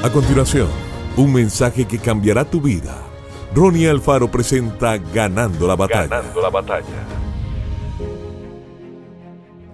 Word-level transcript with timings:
A 0.00 0.12
continuación, 0.12 0.68
un 1.16 1.32
mensaje 1.32 1.84
que 1.84 1.98
cambiará 1.98 2.48
tu 2.48 2.60
vida. 2.60 3.02
Ronnie 3.52 3.88
Alfaro 3.88 4.30
presenta 4.30 4.96
Ganando 4.96 5.66
la 5.66 5.74
batalla. 5.74 6.06
Ganando 6.06 6.40
la 6.40 6.50
batalla. 6.50 6.84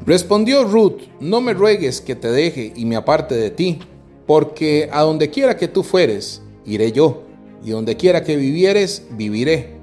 Respondió 0.07 0.65
Ruth, 0.65 1.03
no 1.21 1.43
me 1.43 1.53
ruegues 1.53 2.01
que 2.01 2.17
te 2.17 2.29
deje 2.29 2.73
y 2.75 2.87
me 2.87 2.97
aparte 2.97 3.35
de 3.35 3.51
ti, 3.51 3.81
porque 4.27 4.89
a 4.91 5.03
donde 5.03 5.29
quiera 5.29 5.59
que 5.59 5.69
tú 5.69 5.83
fueres, 5.83 6.41
iré 6.65 6.91
yo, 6.91 7.25
y 7.63 7.73
donde 7.73 7.99
quiera 7.99 8.25
que 8.25 8.37
vivieres, 8.37 9.07
viviré. 9.11 9.77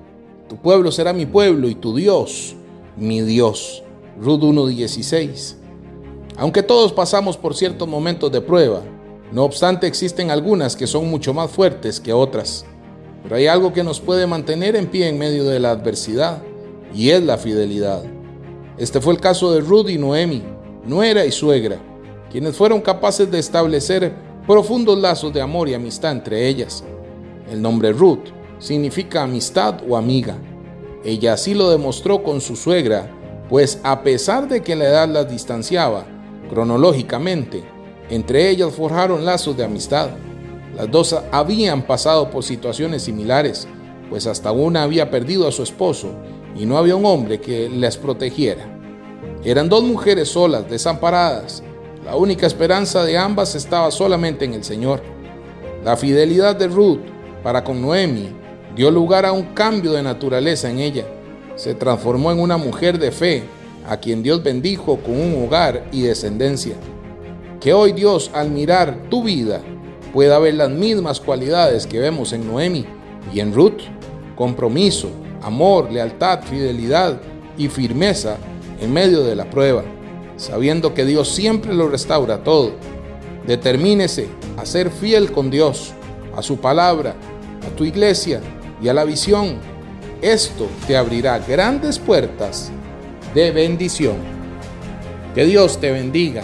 Tu 0.50 0.58
pueblo 0.58 0.92
será 0.92 1.14
mi 1.14 1.28
pueblo 1.28 1.70
y 1.70 1.76
tu 1.76 1.96
Dios, 1.96 2.56
mi 2.98 3.22
Dios. 3.22 3.84
Ruth 4.20 4.42
1.16. 4.42 5.58
Aunque 6.36 6.64
todos 6.64 6.94
pasamos 6.94 7.38
por 7.38 7.56
ciertos 7.56 7.88
momentos 7.88 8.32
de 8.32 8.42
prueba, 8.42 8.82
no 9.32 9.44
obstante, 9.44 9.88
existen 9.88 10.30
algunas 10.30 10.76
que 10.76 10.88
son 10.88 11.10
mucho 11.10 11.34
más 11.34 11.50
fuertes 11.50 12.00
que 12.00 12.12
otras. 12.12 12.66
Pero 13.24 13.36
hay 13.36 13.48
algo 13.48 13.72
que 13.72 13.84
nos 13.84 14.02
puede 14.02 14.28
mantener 14.28 14.76
en 14.76 14.88
pie 14.88 15.08
en 15.08 15.18
medio 15.18 15.46
de 15.46 15.60
la 15.60 15.72
adversidad, 15.72 16.42
y 16.94 17.12
es 17.12 17.24
la 17.24 17.38
fidelidad. 17.38 18.04
Este 18.78 19.00
fue 19.00 19.14
el 19.14 19.20
caso 19.20 19.54
de 19.54 19.62
Ruth 19.62 19.90
y 19.90 19.98
Noemi, 19.98 20.44
nuera 20.86 21.26
y 21.26 21.32
suegra, 21.32 21.78
quienes 22.30 22.56
fueron 22.56 22.82
capaces 22.82 23.30
de 23.32 23.40
establecer 23.40 24.14
profundos 24.46 24.98
lazos 24.98 25.32
de 25.32 25.42
amor 25.42 25.70
y 25.70 25.74
amistad 25.74 26.12
entre 26.12 26.48
ellas. 26.48 26.84
El 27.50 27.62
nombre 27.62 27.94
Ruth 27.94 28.30
significa 28.60 29.24
amistad 29.24 29.82
o 29.88 29.96
amiga. 29.96 30.38
Ella 31.06 31.34
así 31.34 31.54
lo 31.54 31.70
demostró 31.70 32.24
con 32.24 32.42
su 32.42 32.56
suegra, 32.56 33.10
pues 33.50 33.80
a 33.84 34.04
pesar 34.04 34.48
de 34.48 34.62
que 34.62 34.76
la 34.76 34.86
edad 34.86 35.10
las 35.10 35.30
distanciaba 35.30 36.06
cronológicamente, 36.50 37.64
entre 38.12 38.50
ellas 38.50 38.74
forjaron 38.74 39.26
lazos 39.26 39.56
de 39.56 39.64
amistad. 39.64 40.10
Las 40.76 40.92
dos 40.92 41.16
habían 41.32 41.82
pasado 41.82 42.30
por 42.30 42.44
situaciones 42.44 43.04
similares, 43.04 43.68
pues 44.10 44.28
hasta 44.28 44.52
una 44.52 44.84
había 44.84 45.10
perdido 45.10 45.48
a 45.48 45.52
su 45.52 45.64
esposo 45.64 46.14
y 46.56 46.66
no 46.66 46.78
había 46.78 46.98
un 46.98 47.06
hombre 47.06 47.40
que 47.40 47.70
les 47.70 47.96
protegiera. 47.96 48.68
Eran 49.46 49.70
dos 49.70 49.84
mujeres 49.84 50.28
solas, 50.28 50.70
desamparadas. 50.70 51.64
La 52.04 52.18
única 52.18 52.46
esperanza 52.46 53.06
de 53.06 53.18
ambas 53.18 53.56
estaba 53.56 53.90
solamente 53.92 54.44
en 54.44 54.56
el 54.56 54.64
Señor. 54.66 55.02
La 55.86 55.96
fidelidad 55.96 56.58
de 56.58 56.68
Ruth 56.68 57.00
para 57.42 57.64
con 57.64 57.82
Noemi 57.82 58.30
dio 58.76 58.92
lugar 58.92 59.26
a 59.26 59.32
un 59.32 59.54
cambio 59.54 59.94
de 59.94 60.04
naturaleza 60.04 60.70
en 60.70 60.80
ella. 60.80 61.06
Se 61.56 61.76
transformó 61.76 62.32
en 62.32 62.40
una 62.40 62.58
mujer 62.58 63.00
de 63.00 63.12
fe, 63.12 63.44
a 63.88 63.98
quien 63.98 64.22
Dios 64.22 64.44
bendijo 64.44 64.98
con 64.98 65.18
un 65.20 65.46
hogar 65.46 65.86
y 65.94 66.02
descendencia. 66.02 66.76
Que 67.62 67.74
hoy 67.74 67.92
Dios 67.92 68.32
al 68.34 68.50
mirar 68.50 69.04
tu 69.12 69.24
vida 69.24 69.62
pueda 70.14 70.40
ver 70.40 70.56
las 70.56 70.72
mismas 70.72 71.20
cualidades 71.20 71.86
que 71.86 72.00
vemos 72.00 72.34
en 72.34 72.48
Noemi 72.48 72.88
y 73.32 73.40
en 73.40 73.54
Ruth. 73.54 73.84
Compromiso, 74.36 75.12
amor, 75.44 75.92
lealtad, 75.92 76.42
fidelidad 76.42 77.22
y 77.60 77.68
firmeza 77.68 78.38
en 78.82 78.92
medio 78.92 79.24
de 79.24 79.36
la 79.36 79.48
prueba, 79.48 79.84
sabiendo 80.38 80.96
que 80.96 81.06
Dios 81.06 81.30
siempre 81.30 81.72
lo 81.76 81.88
restaura 81.88 82.44
todo. 82.44 82.72
Determínese 83.46 84.28
a 84.58 84.66
ser 84.66 84.90
fiel 84.90 85.32
con 85.32 85.52
Dios, 85.52 85.94
a 86.36 86.42
su 86.42 86.58
palabra, 86.58 87.14
a 87.64 87.76
tu 87.76 87.86
iglesia 87.86 88.42
y 88.82 88.88
a 88.88 88.94
la 88.96 89.04
visión. 89.04 89.58
Esto 90.24 90.68
te 90.88 90.98
abrirá 90.98 91.38
grandes 91.38 92.00
puertas 92.00 92.72
de 93.36 93.52
bendición. 93.52 94.16
Que 95.36 95.46
Dios 95.46 95.80
te 95.80 95.92
bendiga 95.92 96.44